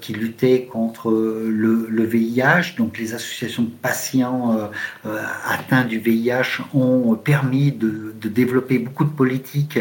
qui 0.00 0.12
luttaient 0.12 0.68
contre 0.70 1.10
le, 1.10 2.04
VIH. 2.04 2.76
Donc 2.76 2.98
les 2.98 3.14
associations 3.14 3.62
de 3.64 3.70
patients 3.70 4.70
atteints 5.46 5.84
du 5.84 5.98
VIH 5.98 6.62
ont 6.74 7.14
permis 7.14 7.72
de 7.72 8.28
développer 8.28 8.78
beaucoup 8.78 9.04
de 9.04 9.10
politiques 9.10 9.78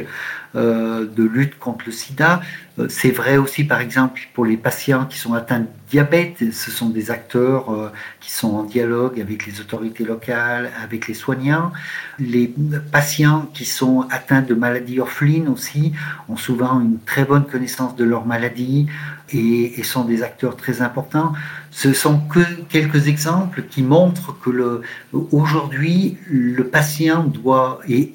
de 0.54 1.24
lutte 1.24 1.58
contre 1.58 1.86
le 1.88 1.92
sida. 1.92 2.42
C'est 2.90 3.12
vrai 3.12 3.38
aussi, 3.38 3.66
par 3.66 3.82
exemple, 3.82 4.22
pour 4.34 4.46
les 4.46 4.58
patients 4.58 5.06
qui 5.06 5.20
sont 5.20 5.36
atteints 5.36 5.60
de 5.60 5.68
diabète. 5.92 6.38
Ce 6.52 6.72
sont 6.72 6.90
des 6.90 7.12
acteurs 7.12 7.72
euh, 7.72 7.92
qui 8.20 8.32
sont 8.32 8.56
en 8.56 8.64
dialogue 8.64 9.22
avec 9.22 9.46
les 9.46 9.62
autorités 9.62 10.04
locales, 10.04 10.72
avec 10.84 11.08
les 11.08 11.14
soignants. 11.14 11.72
Les 12.18 12.52
patients 12.92 13.48
qui 13.54 13.66
sont 13.66 14.08
atteints 14.10 14.42
de 14.42 14.56
maladies 14.56 15.00
orphelines 15.00 15.50
aussi 15.50 15.94
ont 16.28 16.36
souvent 16.36 16.82
une 16.82 16.98
très 17.00 17.26
bonne 17.26 17.46
connaissance 17.46 17.96
de 17.96 18.06
leur 18.06 18.26
maladie 18.26 18.88
et, 19.32 19.84
sont 19.84 20.06
des 20.06 20.24
acteurs 20.24 20.56
très 20.56 20.82
importants. 20.82 21.34
Ce 21.72 21.94
sont 21.94 22.20
que 22.20 22.40
quelques 22.70 23.08
exemples 23.08 23.64
qui 23.70 23.82
montrent 23.82 24.38
que 24.40 24.50
le, 24.50 24.82
aujourd'hui, 25.32 26.18
le 26.30 26.64
patient 26.66 27.24
doit, 27.24 27.80
et, 27.88 28.12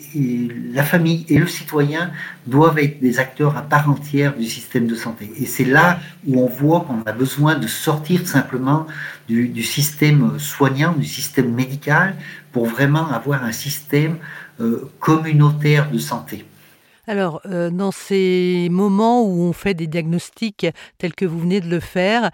la 0.73 0.85
famille 0.85 1.25
et 1.29 1.39
le 1.39 1.47
citoyen 1.47 2.11
doivent 2.47 2.79
être 2.79 3.01
des 3.01 3.19
acteurs 3.19 3.57
à 3.57 3.63
part 3.63 3.89
entière 3.91 4.37
du 4.37 4.45
système 4.45 4.87
de 4.87 4.95
santé. 4.95 5.31
Et 5.37 5.47
c'est 5.47 5.65
là 5.65 5.99
où 6.27 6.41
on 6.41 6.49
voit 6.49 6.81
qu'on 6.81 7.03
a 7.03 7.13
besoin 7.13 7.57
de 7.57 7.67
sortir 7.67 8.27
simplement 8.27 8.87
du, 9.29 9.49
du, 9.49 9.63
système 9.63 10.39
soignant, 10.39 10.93
du 10.93 11.07
système 11.07 11.53
médical, 11.53 12.15
pour 12.53 12.67
vraiment 12.67 13.11
avoir 13.11 13.45
un 13.45 13.53
système 13.53 14.17
euh, 14.61 14.91
communautaire 14.99 15.91
de 15.91 15.99
santé. 15.99 16.45
Alors, 17.09 17.41
euh, 17.47 17.71
dans 17.71 17.91
ces 17.91 18.69
moments 18.71 19.25
où 19.25 19.41
on 19.41 19.55
fait 19.55 19.73
des 19.73 19.87
diagnostics 19.87 20.67
tels 20.99 21.15
que 21.15 21.25
vous 21.25 21.39
venez 21.39 21.63
de 21.63 21.71
le 21.71 21.81
faire, 21.81 22.31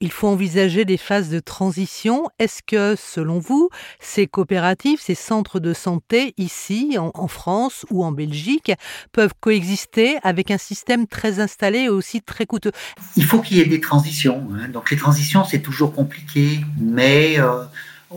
il 0.00 0.10
faut 0.10 0.28
envisager 0.28 0.86
des 0.86 0.96
phases 0.96 1.28
de 1.28 1.40
transition. 1.40 2.30
Est-ce 2.38 2.62
que, 2.66 2.96
selon 2.96 3.38
vous, 3.38 3.68
ces 4.00 4.26
coopératives, 4.26 4.98
ces 4.98 5.14
centres 5.14 5.60
de 5.60 5.74
santé 5.74 6.32
ici, 6.38 6.96
en, 6.98 7.28
France 7.28 7.84
ou 7.90 8.02
en 8.02 8.12
Belgique, 8.12 8.72
peuvent 9.12 9.34
coexister 9.40 10.16
avec 10.22 10.50
un 10.50 10.58
système 10.58 11.06
très 11.06 11.38
installé 11.38 11.80
et 11.80 11.88
aussi 11.90 12.22
très 12.22 12.46
coûteux? 12.46 12.72
Il 13.18 13.24
faut 13.24 13.42
qu'il 13.42 13.58
y 13.58 13.60
ait 13.60 13.66
des 13.66 13.80
transitions. 13.80 14.48
Hein. 14.54 14.68
Donc 14.70 14.90
les 14.90 14.96
transitions, 14.96 15.44
c'est 15.44 15.60
toujours 15.60 15.92
compliqué, 15.92 16.60
mais... 16.78 17.38
Euh, 17.38 17.64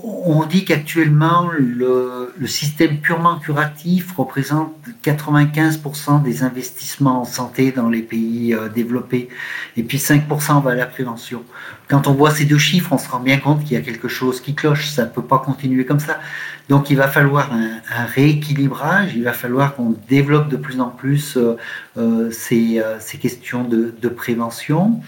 on 0.04 0.46
dit 0.46 0.66
qu'actuellement, 0.66 1.50
le, 1.58 2.34
système 2.46 3.00
purement 3.00 3.40
curatif 3.40 4.14
représente 4.16 4.74
95% 5.04 6.24
des 6.24 6.44
investissements 6.44 7.22
en 7.22 7.26
santé 7.26 7.72
dans 7.72 7.90
les 7.90 8.02
pays 8.02 8.54
euh, 8.54 8.70
développés, 8.70 9.28
et 9.76 9.84
puis 9.84 9.98
5% 9.98 10.62
va 10.62 10.72
à 10.72 10.76
la 10.76 10.86
prévention. 10.86 11.44
Quand 11.90 12.08
on 12.08 12.14
voit 12.14 12.32
ces 12.32 12.46
deux 12.46 12.58
chiffres, 12.58 12.94
on 12.94 12.98
se 12.98 13.10
rend 13.10 13.20
bien 13.20 13.38
compte 13.38 13.64
qu'il 13.64 13.74
y 13.74 13.76
a 13.76 13.82
quelque 13.82 14.08
chose 14.08 14.40
qui 14.40 14.56
cloche, 14.56 14.88
ça 14.88 15.04
ne 15.06 15.10
peut 15.10 15.22
pas 15.24 15.40
continuer 15.40 15.86
comme 15.86 16.00
ça. 16.00 16.20
Donc 16.70 16.90
il 16.90 16.98
va 16.98 17.08
falloir 17.08 17.52
un, 17.52 18.06
rééquilibrage, 18.06 19.14
il 19.16 19.24
va 19.24 19.34
falloir 19.34 19.76
qu'on 19.76 19.96
développe 20.10 20.50
de 20.50 20.58
plus 20.58 20.80
en 20.80 20.90
plus 20.90 21.38
euh, 21.38 21.58
euh, 21.98 22.30
ces, 22.32 22.82
questions 23.20 23.64
de 23.64 24.10
prévention. 24.10 25.02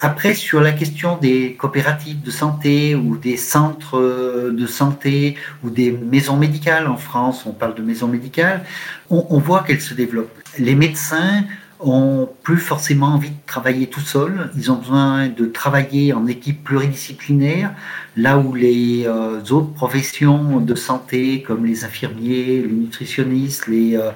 Après, 0.00 0.34
sur 0.34 0.60
la 0.60 0.70
question 0.70 1.16
des 1.16 1.54
coopératives 1.54 2.22
de 2.22 2.30
santé 2.30 2.94
ou 2.94 3.16
des 3.16 3.36
centres 3.36 4.50
de 4.50 4.66
santé 4.66 5.34
ou 5.64 5.70
des 5.70 5.90
maisons 5.90 6.36
médicales 6.36 6.86
en 6.86 6.96
France, 6.96 7.44
on 7.46 7.52
parle 7.52 7.74
de 7.74 7.82
maisons 7.82 8.06
médicales, 8.06 8.64
on, 9.10 9.38
voit 9.38 9.64
qu'elles 9.64 9.80
se 9.80 9.94
développent. 9.94 10.38
Les 10.58 10.76
médecins 10.76 11.44
ont 11.80 12.28
plus 12.42 12.58
forcément 12.58 13.14
envie 13.14 13.30
de 13.30 13.46
travailler 13.46 13.86
tout 13.86 14.00
seuls, 14.00 14.50
ils 14.56 14.70
ont 14.72 14.76
besoin 14.76 15.28
de 15.28 15.46
travailler 15.46 16.12
en 16.12 16.26
équipe 16.26 16.64
pluridisciplinaire, 16.64 17.72
là 18.16 18.38
où 18.38 18.54
les 18.54 19.04
euh, 19.06 19.40
autres 19.50 19.72
professions 19.74 20.58
de 20.60 20.74
santé, 20.74 21.42
comme 21.42 21.64
les 21.64 21.84
infirmiers, 21.84 22.62
les 22.62 22.72
nutritionnistes, 22.72 23.68
les, 23.68 23.96
euh, 23.96 24.10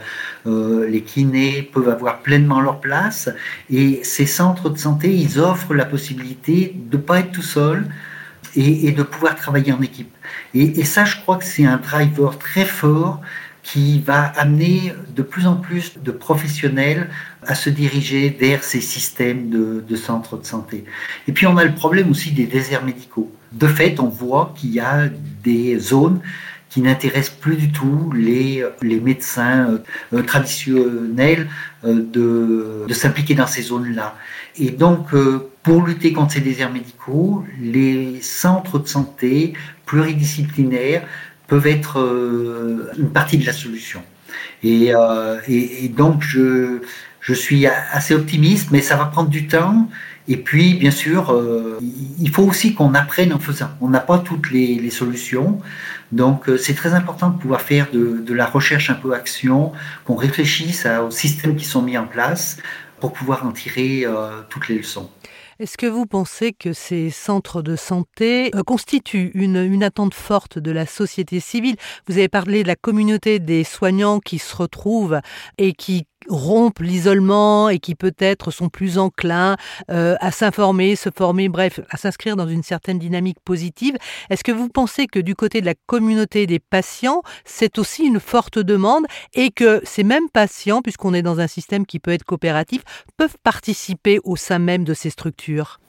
euh, 0.47 0.89
les 0.89 1.03
kinés, 1.03 1.63
peuvent 1.63 1.89
avoir 1.89 2.21
pleinement 2.23 2.61
leur 2.61 2.81
place. 2.81 3.31
Et 3.71 4.01
ces 4.03 4.27
centres 4.27 4.69
de 4.69 4.79
santé, 4.79 5.15
ils 5.15 5.39
offrent 5.39 5.75
la 5.75 5.85
possibilité 5.85 6.75
de 6.91 6.97
ne 6.97 7.03
pas 7.03 7.21
être 7.21 7.31
tout 7.31 7.43
seul 7.43 7.87
et, 8.57 8.89
et, 8.89 8.93
de 8.93 9.05
pouvoir 9.05 9.37
travailler 9.37 9.73
en 9.73 9.81
équipe. 9.81 10.13
Et, 10.53 10.81
et 10.81 10.85
ça, 10.85 11.05
je 11.05 11.17
crois 11.17 11.37
que 11.37 11.45
c'est 11.45 11.65
un 11.65 11.77
driver 11.77 12.39
très 12.39 12.65
fort 12.65 13.21
qui 13.63 14.01
va 14.01 14.25
amener 14.37 14.93
de 15.15 15.23
plus 15.23 15.47
en 15.47 15.57
plus 15.57 15.99
de 16.03 16.11
professionnels 16.11 17.09
à 17.47 17.55
se 17.55 17.71
diriger 17.71 18.29
vers 18.29 18.65
ces 18.65 18.81
systèmes 18.81 19.51
de, 19.51 19.97
centres 19.97 20.37
de 20.37 20.45
santé. 20.45 20.85
Et 21.29 21.33
puis 21.33 21.47
on 21.47 21.57
a 21.57 21.65
le 21.65 21.75
problème 21.75 22.11
aussi 22.11 22.33
des 22.33 22.47
déserts 22.47 22.85
médicaux. 22.85 23.31
De 23.53 23.67
fait, 23.67 24.01
on 24.01 24.09
voit 24.09 24.53
qu'il 24.57 24.71
y 24.71 24.81
a 24.81 25.09
des 25.45 25.79
zones 25.79 26.21
qui 26.71 26.81
n'intéressent 26.81 27.37
plus 27.39 27.57
du 27.57 27.71
tout 27.71 28.11
les, 28.13 28.65
les 28.81 28.99
médecins 28.99 29.79
euh, 30.13 30.23
traditionnels 30.23 31.47
euh, 31.85 32.03
de, 32.03 32.87
de 32.89 32.95
s'impliquer 32.95 33.35
dans 33.35 33.47
ces 33.47 33.63
zones-là. 33.63 34.17
Et 34.57 34.71
donc, 34.71 35.13
euh, 35.13 35.51
pour 35.63 35.87
lutter 35.87 36.13
contre 36.13 36.33
ces 36.33 36.41
déserts 36.41 36.73
médicaux, 36.73 37.45
les 37.61 38.21
centres 38.23 38.79
de 38.79 38.89
santé 38.89 39.53
pluridisciplinaires 39.85 41.07
peuvent 41.53 41.67
être 41.67 42.01
euh, 42.01 42.91
une 42.97 43.11
partie 43.11 43.37
de 43.37 43.45
la 43.45 43.53
solution. 43.53 44.03
Euh, 44.65 45.39
et, 45.47 45.85
et, 45.85 45.89
donc, 45.91 46.23
je, 46.23 46.81
je, 47.21 47.35
suis 47.35 47.67
assez 47.67 48.15
optimiste, 48.15 48.71
mais 48.71 48.81
ça 48.81 48.97
va 48.97 49.05
prendre 49.05 49.29
du 49.29 49.49
temps. 49.49 49.87
Et 50.29 50.39
puis, 50.39 50.73
bien 50.73 50.91
sûr, 50.91 51.31
euh, 51.31 51.79
il 52.19 52.31
faut 52.31 52.45
aussi 52.45 52.73
qu'on 52.73 52.95
apprenne 52.95 53.35
en 53.35 53.39
faisant. 53.39 53.69
On 53.83 53.91
n'a 53.91 54.01
pas 54.01 54.17
toutes 54.21 54.51
les, 54.51 54.89
solutions. 54.89 55.61
Donc, 56.11 56.49
c'est 56.57 56.75
très 56.75 56.95
important 56.95 57.29
de 57.29 57.39
pouvoir 57.39 57.61
faire 57.61 57.89
de 57.93 58.33
la 58.33 58.47
recherche 58.47 58.89
un 58.89 58.95
peu 58.95 59.13
action, 59.13 59.73
qu'on 60.07 60.17
réfléchisse 60.17 60.87
aux 61.07 61.11
systèmes 61.11 61.57
qui 61.57 61.67
sont 61.67 61.83
mis 61.83 61.99
en 61.99 62.07
place 62.07 62.57
pour 62.99 63.13
pouvoir 63.13 63.45
en 63.45 63.53
tirer 63.53 64.07
toutes 64.49 64.69
les 64.69 64.79
leçons. 64.79 65.11
Est-ce 65.63 65.79
que 65.79 65.87
vous 65.87 66.07
pensez 66.07 66.53
que 66.53 66.73
ces 66.73 67.11
centres 67.11 67.63
de 67.63 67.77
santé 67.77 68.51
euh, 68.57 68.65
constituent 68.65 69.31
une, 69.35 69.59
une, 69.59 69.85
attente 69.85 70.13
forte 70.13 70.59
de 70.59 70.73
la 70.73 70.87
société 70.87 71.39
civile? 71.39 71.77
Vous 72.09 72.19
avez 72.19 72.29
parlé 72.29 72.65
de 72.65 72.67
la 72.67 72.75
communauté 72.75 73.39
des 73.39 73.63
soignants 73.63 74.19
qui 74.19 74.41
se 74.41 74.57
retrouvent 74.57 75.21
et 75.59 75.73
qui 75.73 76.09
rompent 76.29 76.81
l'isolement 76.81 77.69
et 77.69 77.79
qui 77.79 77.95
peut-être 77.95 78.51
sont 78.51 78.69
plus 78.69 78.99
enclins 78.99 79.57
euh, 79.91 80.17
à 80.21 80.31
s'informer, 80.31 80.97
se 80.97 81.11
former, 81.15 81.49
bref, 81.49 81.81
à 81.91 81.97
s'inscrire 81.97 82.37
dans 82.37 82.49
une 82.49 82.63
certaine 82.63 82.99
dynamique 82.99 83.39
positive. 83.45 83.97
Est-ce 84.31 84.45
que 84.45 84.53
vous 84.53 84.69
pensez 84.69 85.07
que 85.07 85.19
du 85.19 85.35
côté 85.35 85.61
de 85.61 85.67
la 85.67 85.75
communauté 85.87 86.47
des 86.47 86.59
patients, 86.59 87.23
c'est 87.45 87.79
aussi 87.79 88.05
une 88.05 88.21
forte 88.21 88.59
demande 88.59 89.05
et 89.35 89.51
que 89.51 89.81
ces 89.85 90.05
mêmes 90.05 90.29
patients, 90.33 90.83
puisqu'on 90.83 91.15
est 91.15 91.23
dans 91.23 91.41
un 91.41 91.47
système 91.47 91.87
qui 91.87 91.99
peut 91.99 92.13
être 92.13 92.25
coopératif, 92.25 92.83
peuvent 93.17 93.37
participer 93.43 94.21
au 94.25 94.37
sein 94.37 94.59
même 94.59 94.85
de 94.85 94.95
ces 94.95 95.11
structures? 95.11 95.81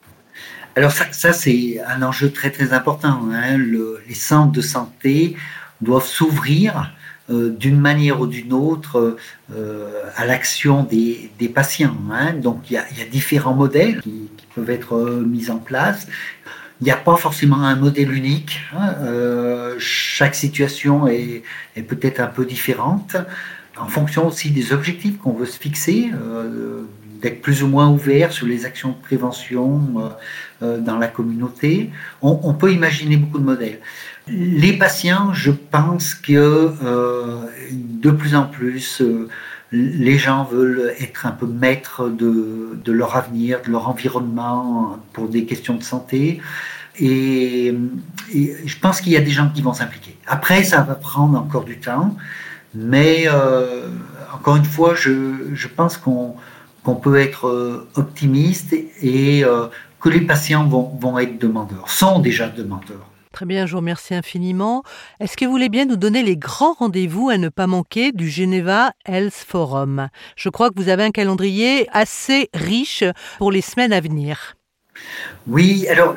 Alors 0.75 0.91
ça, 0.91 1.33
c'est 1.33 1.79
un 1.85 2.01
enjeu 2.01 2.31
très 2.31 2.49
très 2.49 2.73
important. 2.73 3.29
Hein. 3.31 3.57
Le, 3.57 4.01
les 4.07 4.15
centres 4.15 4.51
de 4.51 4.61
santé 4.61 5.35
doivent 5.81 6.07
s'ouvrir 6.07 6.91
d'une 7.57 7.79
manière 7.79 8.21
ou 8.21 8.27
d'une 8.27 8.53
autre 8.53 9.17
euh, 9.55 10.01
à 10.15 10.25
l'action 10.25 10.83
des, 10.83 11.31
patients. 11.53 11.97
Hein. 12.11 12.33
Donc 12.33 12.69
il 12.69 12.73
y, 12.73 12.77
a, 12.77 13.05
différents 13.11 13.53
modèles 13.53 14.01
qui, 14.01 14.29
peuvent 14.55 14.69
être 14.69 14.95
euh, 14.95 15.25
mis 15.25 15.49
en 15.49 15.57
place. 15.57 16.07
Il 16.81 16.85
n'y 16.85 16.91
a 16.91 16.97
pas 16.97 17.15
forcément 17.15 17.63
un 17.63 17.75
modèle 17.75 18.11
unique. 18.11 18.59
Hein. 18.75 18.95
Euh, 19.01 19.75
chaque 19.79 20.35
situation 20.35 21.07
est, 21.07 21.43
peut-être 21.87 22.19
un 22.19 22.27
peu 22.27 22.45
différente 22.45 23.15
en 23.77 23.87
fonction 23.87 24.27
aussi 24.27 24.51
des 24.51 24.71
objectifs 24.71 25.17
qu'on 25.17 25.33
veut 25.33 25.47
se 25.47 25.57
fixer. 25.57 26.11
Euh, 26.13 26.83
d'être 27.23 27.41
plus 27.41 27.63
ou 27.63 27.67
moins 27.67 27.89
ouvert 27.89 28.33
sur 28.33 28.45
les 28.45 28.65
actions 28.65 28.89
de 28.89 29.01
prévention 29.01 29.81
euh, 29.97 30.09
euh, 30.61 30.77
dans 30.77 30.97
la 30.97 31.07
communauté. 31.07 31.89
On, 32.21 32.53
peut 32.53 32.73
imaginer 32.73 33.17
beaucoup 33.17 33.39
de 33.39 33.45
modèles. 33.45 33.79
Les 34.27 34.73
patients, 34.73 35.33
je 35.33 35.51
pense 35.51 36.15
que 36.15 36.71
euh, 36.83 37.45
de 37.71 38.09
plus 38.09 38.35
en 38.35 38.45
plus, 38.45 39.01
euh, 39.01 39.27
les 39.73 40.17
gens 40.17 40.45
veulent 40.45 40.93
être 40.99 41.25
un 41.25 41.31
peu 41.31 41.45
maîtres 41.45 42.07
de, 42.07 42.91
leur 42.91 43.17
avenir, 43.17 43.61
de 43.65 43.71
leur 43.71 43.89
environnement 43.89 44.97
pour 45.11 45.27
des 45.27 45.45
questions 45.45 45.75
de 45.75 45.83
santé. 45.83 46.41
Et, 46.99 47.75
je 48.31 48.79
pense 48.79 49.01
qu'il 49.01 49.11
y 49.11 49.17
a 49.17 49.21
des 49.21 49.31
gens 49.31 49.49
qui 49.49 49.61
vont 49.61 49.73
s'impliquer. 49.73 50.15
Après, 50.27 50.63
ça 50.63 50.81
va 50.81 50.95
prendre 50.95 51.37
encore 51.37 51.65
du 51.65 51.79
temps, 51.79 52.15
mais 52.73 53.25
euh, 53.27 53.87
encore 54.33 54.55
une 54.55 54.63
fois, 54.63 54.93
je, 54.95 55.67
pense 55.75 55.97
qu'on 55.97 56.95
peut 56.95 57.19
être 57.19 57.87
optimiste 57.95 58.73
et 59.01 59.43
que 59.99 60.09
les 60.09 60.21
patients 60.21 60.65
vont 60.65 61.19
être 61.19 61.39
demandeurs, 61.39 61.89
sont 61.89 62.19
déjà 62.19 62.47
demandeurs. 62.47 63.12
Très 63.33 63.47
bien, 63.47 63.65
je 63.65 63.71
vous 63.71 63.79
remercie 63.79 64.13
infiniment. 64.13 64.83
Est-ce 65.19 65.35
que 65.35 65.45
vous 65.45 65.51
voulez 65.51 65.69
bien 65.69 65.85
nous 65.85 65.95
donner 65.95 66.21
les 66.21 66.37
grands 66.37 66.73
rendez-vous 66.73 67.29
à 67.29 67.39
ne 67.39 67.49
pas 67.49 67.65
manquer 67.65 68.11
du 68.11 68.29
Geneva 68.29 68.93
Health 69.05 69.33
Forum? 69.33 70.09
Je 70.35 70.49
crois 70.49 70.69
que 70.69 70.75
vous 70.79 70.87
avez 70.87 71.03
un 71.03 71.09
calendrier 71.09 71.87
assez 71.91 72.51
riche 72.53 73.03
pour 73.39 73.51
les 73.51 73.61
semaines 73.61 73.91
à 73.91 74.01
venir. 74.01 74.55
Oui, 75.47 75.87
alors 75.87 76.15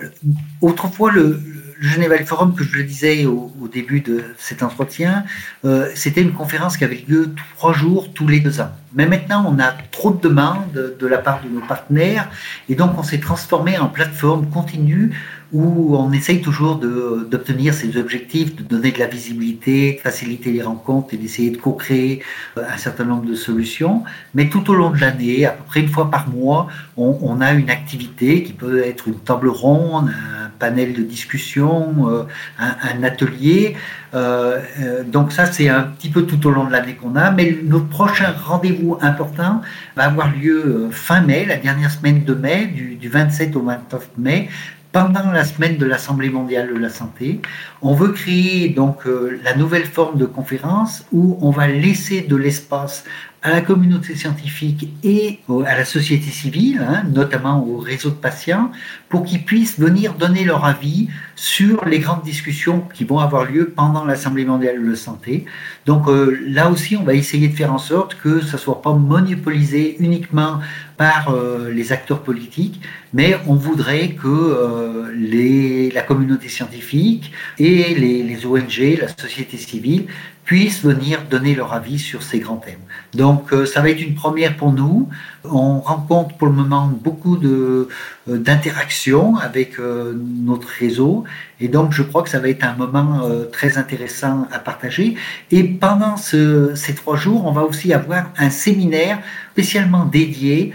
autrefois 0.60 1.10
le, 1.10 1.40
le 1.78 1.88
Geneva 1.88 2.16
Forum, 2.24 2.54
que 2.54 2.64
je 2.64 2.76
le 2.76 2.84
disais 2.84 3.26
au, 3.26 3.52
début 3.72 4.00
de 4.00 4.22
cet 4.38 4.62
entretien, 4.62 5.24
euh, 5.64 5.90
c'était 5.94 6.22
une 6.22 6.32
conférence 6.32 6.76
qui 6.76 6.84
avait 6.84 7.04
lieu 7.06 7.34
trois 7.56 7.72
jours 7.72 8.12
tous 8.14 8.28
les 8.28 8.40
deux 8.40 8.60
ans. 8.60 8.70
Mais 8.94 9.06
maintenant, 9.06 9.44
on 9.46 9.58
a 9.58 9.72
trop 9.90 10.12
de 10.12 10.20
demandes 10.20 10.96
de 10.98 11.06
la 11.06 11.18
part 11.18 11.42
de 11.42 11.48
nos 11.48 11.60
partenaires 11.60 12.30
et 12.68 12.74
donc 12.74 12.96
on 12.96 13.02
s'est 13.02 13.18
transformé 13.18 13.76
en 13.76 13.88
plateforme 13.88 14.48
continue 14.48 15.12
où 15.52 15.96
on 15.96 16.12
essaye 16.12 16.40
toujours 16.40 16.76
d'obtenir 16.76 17.72
ces 17.72 17.96
objectifs, 17.96 18.56
de 18.56 18.62
donner 18.62 18.90
de 18.90 18.98
la 18.98 19.06
visibilité, 19.06 19.94
de 19.94 20.00
faciliter 20.00 20.50
les 20.50 20.62
rencontres 20.62 21.14
et 21.14 21.16
d'essayer 21.16 21.50
de 21.50 21.56
co-créer 21.56 22.22
euh, 22.58 22.62
un 22.68 22.76
certain 22.76 23.04
nombre 23.04 23.26
de 23.26 23.34
solutions. 23.34 24.02
Mais 24.34 24.48
tout 24.48 24.68
au 24.70 24.74
long 24.74 24.90
de 24.90 25.00
l'année, 25.00 25.46
à 25.46 25.50
peu 25.50 25.62
près 25.64 25.80
une 25.80 25.88
fois 25.88 26.10
par 26.10 26.28
mois, 26.28 26.66
on, 26.96 27.40
a 27.40 27.52
une 27.52 27.70
activité 27.70 28.42
qui 28.42 28.52
peut 28.52 28.82
être 28.82 29.08
une 29.08 29.18
table 29.18 29.48
ronde, 29.48 30.10
panel 30.58 30.92
de 30.92 31.02
discussion, 31.02 32.08
euh, 32.08 32.24
un, 32.58 32.76
un, 32.98 33.02
atelier. 33.02 33.76
Euh, 34.14 34.60
euh, 34.80 35.02
donc 35.04 35.32
ça, 35.32 35.46
c'est 35.46 35.68
un 35.68 35.82
petit 35.82 36.08
peu 36.08 36.22
tout 36.22 36.46
au 36.46 36.50
long 36.50 36.64
de 36.64 36.72
l'année 36.72 36.94
qu'on 36.94 37.16
a. 37.16 37.30
Mais 37.30 37.56
notre 37.64 37.88
prochain 37.88 38.34
rendez-vous 38.44 38.98
important 39.00 39.62
va 39.96 40.04
avoir 40.04 40.32
lieu 40.34 40.88
fin 40.90 41.20
mai, 41.20 41.44
la 41.44 41.56
dernière 41.56 41.90
semaine 41.90 42.24
de 42.24 42.34
mai, 42.34 42.66
du, 42.66 42.96
du 42.96 43.08
27 43.08 43.56
au 43.56 43.62
29 43.62 44.08
mai, 44.18 44.48
pendant 44.96 45.30
la 45.30 45.44
semaine 45.44 45.76
de 45.76 45.84
l'Assemblée 45.84 46.30
mondiale 46.30 46.72
de 46.72 46.78
la 46.78 46.88
santé. 46.88 47.42
On 47.82 47.92
veut 47.92 48.12
créer 48.12 48.70
donc 48.70 49.06
euh, 49.06 49.38
la 49.44 49.54
nouvelle 49.54 49.84
forme 49.84 50.16
de 50.16 50.24
conférence 50.24 51.04
où 51.12 51.36
on 51.42 51.50
va 51.50 51.68
laisser 51.68 52.22
de 52.22 52.34
l'espace 52.34 53.04
à 53.42 53.50
la 53.50 53.60
communauté 53.60 54.16
scientifique 54.16 54.88
et 55.04 55.40
à 55.66 55.76
la 55.76 55.84
société 55.84 56.30
civile, 56.30 56.80
hein, 56.80 57.04
notamment 57.12 57.62
au 57.62 57.76
réseau 57.76 58.08
de 58.08 58.14
patients, 58.14 58.72
pour 59.10 59.24
qu'ils 59.24 59.44
puissent 59.44 59.78
venir 59.78 60.14
donner 60.14 60.44
leur 60.44 60.64
avis 60.64 61.08
sur 61.36 61.84
les 61.84 61.98
grandes 61.98 62.22
discussions 62.22 62.80
qui 62.94 63.04
vont 63.04 63.18
avoir 63.18 63.44
lieu 63.44 63.68
pendant 63.76 64.06
l'Assemblée 64.06 64.46
mondiale 64.46 64.82
de 64.82 64.90
la 64.90 64.96
santé. 64.96 65.44
Donc 65.84 66.08
euh, 66.08 66.40
là 66.48 66.70
aussi, 66.70 66.96
on 66.96 67.04
va 67.04 67.12
essayer 67.12 67.48
de 67.48 67.54
faire 67.54 67.72
en 67.72 67.78
sorte 67.78 68.16
que 68.16 68.40
ça 68.40 68.56
soit 68.56 68.80
pas 68.80 68.94
monopolisé 68.94 69.96
uniquement 70.00 70.60
par 70.96 71.28
euh, 71.28 71.70
les 71.70 71.92
acteurs 71.92 72.22
politiques, 72.22 72.80
mais 73.12 73.36
on 73.46 73.54
voudrait 73.54 74.10
que 74.10 74.26
euh, 74.26 75.90
la 75.92 76.02
communauté 76.02 76.48
scientifique 76.48 77.32
et 77.58 77.94
les 77.94 78.46
ONG, 78.46 78.98
la 79.00 79.08
société 79.08 79.56
civile, 79.56 80.06
puissent 80.46 80.82
venir 80.82 81.24
donner 81.28 81.56
leur 81.56 81.72
avis 81.72 81.98
sur 81.98 82.22
ces 82.22 82.38
grands 82.38 82.56
thèmes. 82.56 82.78
Donc 83.14 83.52
euh, 83.52 83.66
ça 83.66 83.82
va 83.82 83.90
être 83.90 84.00
une 84.00 84.14
première 84.14 84.56
pour 84.56 84.72
nous. 84.72 85.08
On 85.44 85.80
rencontre 85.80 86.36
pour 86.36 86.46
le 86.46 86.54
moment 86.54 86.86
beaucoup 86.86 87.36
euh, 87.42 87.88
d'interactions 88.28 89.36
avec 89.36 89.78
euh, 89.78 90.14
notre 90.16 90.68
réseau 90.68 91.24
et 91.60 91.66
donc 91.66 91.92
je 91.92 92.02
crois 92.02 92.22
que 92.22 92.28
ça 92.28 92.38
va 92.38 92.48
être 92.48 92.64
un 92.64 92.74
moment 92.74 93.28
très 93.50 93.76
intéressant 93.76 94.46
à 94.52 94.58
partager. 94.58 95.16
Et 95.50 95.64
pendant 95.64 96.16
ce, 96.16 96.74
ces 96.74 96.94
trois 96.94 97.16
jours, 97.16 97.46
on 97.46 97.52
va 97.52 97.62
aussi 97.62 97.92
avoir 97.92 98.30
un 98.36 98.50
séminaire 98.50 99.18
spécialement 99.52 100.04
dédié 100.04 100.74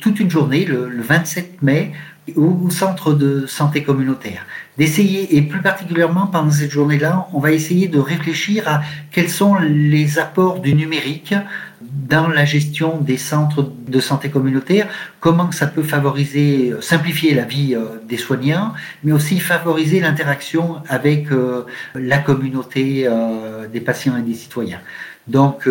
toute 0.00 0.18
une 0.18 0.28
journée 0.28 0.64
le 0.64 0.90
27 1.00 1.62
mai 1.62 1.92
au 2.36 2.70
centre 2.70 3.12
de 3.12 3.46
santé 3.46 3.82
communautaire 3.82 4.46
d'essayer, 4.78 5.36
et 5.36 5.42
plus 5.42 5.60
particulièrement 5.60 6.28
pendant 6.28 6.52
cette 6.52 6.70
journée-là, 6.70 7.26
on 7.32 7.40
va 7.40 7.50
essayer 7.50 7.88
de 7.88 7.98
réfléchir 7.98 8.68
à 8.68 8.82
quels 9.10 9.28
sont 9.28 9.56
les 9.56 10.20
apports 10.20 10.60
du 10.60 10.72
numérique 10.72 11.34
dans 11.80 12.28
la 12.28 12.44
gestion 12.44 12.98
des 12.98 13.16
centres 13.16 13.72
de 13.86 14.00
santé 14.00 14.30
communautaire, 14.30 14.88
comment 15.20 15.50
ça 15.52 15.66
peut 15.66 15.82
favoriser, 15.82 16.74
simplifier 16.80 17.34
la 17.34 17.44
vie 17.44 17.74
euh, 17.74 17.98
des 18.08 18.16
soignants, 18.16 18.72
mais 19.04 19.12
aussi 19.12 19.40
favoriser 19.40 20.00
l'interaction 20.00 20.76
avec 20.88 21.32
euh, 21.32 21.64
la 21.94 22.18
communauté 22.18 23.04
euh, 23.06 23.66
des 23.68 23.80
patients 23.80 24.16
et 24.16 24.22
des 24.22 24.34
citoyens. 24.34 24.80
Donc 25.28 25.68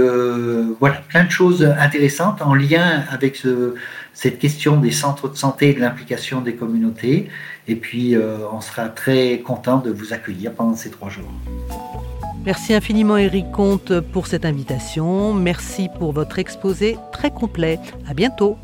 voilà, 0.79 1.01
plein 1.09 1.23
de 1.23 1.31
choses 1.31 1.63
intéressantes 1.79 2.41
en 2.41 2.53
lien 2.53 3.03
avec 3.09 3.35
ce, 3.35 3.75
cette 4.17 4.39
question 4.39 4.77
des 4.77 4.89
centres 4.89 5.29
de 5.29 5.37
santé 5.37 5.69
et 5.69 5.73
de 5.75 5.79
l'implication 5.79 6.41
des 6.41 6.55
communautés. 6.55 7.29
Et 7.67 7.75
puis, 7.75 8.15
euh, 8.15 8.37
on 8.51 8.61
sera 8.61 8.89
très 8.89 9.41
content 9.41 9.77
de 9.77 9.91
vous 9.91 10.11
accueillir 10.11 10.53
pendant 10.53 10.75
ces 10.75 10.89
trois 10.89 11.09
jours. 11.09 11.29
Merci 12.43 12.73
infiniment 12.73 13.15
Eric 13.15 13.51
Comte 13.51 13.99
pour 13.99 14.25
cette 14.25 14.43
invitation. 14.43 15.33
Merci 15.35 15.87
pour 15.99 16.13
votre 16.13 16.39
exposé 16.39 16.97
très 17.11 17.29
complet. 17.29 17.79
À 18.09 18.15
bientôt. 18.15 18.57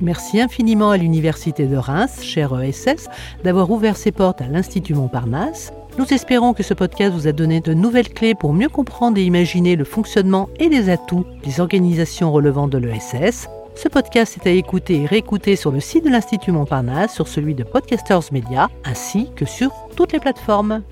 Merci 0.00 0.40
infiniment 0.40 0.90
à 0.90 0.96
l'Université 0.96 1.66
de 1.66 1.76
Reims, 1.76 2.22
cher 2.22 2.58
ESS, 2.58 3.08
d'avoir 3.44 3.70
ouvert 3.70 3.96
ses 3.98 4.12
portes 4.12 4.40
à 4.40 4.46
l'Institut 4.46 4.94
Montparnasse. 4.94 5.70
Nous 5.98 6.14
espérons 6.14 6.54
que 6.54 6.62
ce 6.62 6.74
podcast 6.74 7.12
vous 7.12 7.26
a 7.26 7.32
donné 7.32 7.60
de 7.60 7.74
nouvelles 7.74 8.10
clés 8.10 8.36
pour 8.36 8.52
mieux 8.52 8.68
comprendre 8.68 9.18
et 9.18 9.24
imaginer 9.24 9.74
le 9.74 9.82
fonctionnement 9.82 10.48
et 10.60 10.68
les 10.68 10.90
atouts 10.90 11.26
des 11.42 11.58
organisations 11.58 12.30
relevant 12.30 12.68
de 12.68 12.78
l'ESS. 12.78 13.48
Ce 13.74 13.88
podcast 13.88 14.38
est 14.38 14.48
à 14.48 14.52
écouter 14.52 15.02
et 15.02 15.06
réécouter 15.06 15.56
sur 15.56 15.72
le 15.72 15.80
site 15.80 16.04
de 16.04 16.10
l'Institut 16.10 16.52
Montparnasse, 16.52 17.12
sur 17.12 17.26
celui 17.26 17.56
de 17.56 17.64
Podcasters 17.64 18.32
Media, 18.32 18.70
ainsi 18.84 19.28
que 19.34 19.44
sur 19.44 19.72
toutes 19.96 20.12
les 20.12 20.20
plateformes. 20.20 20.84